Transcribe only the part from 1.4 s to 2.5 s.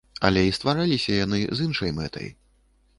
з іншай мэтай.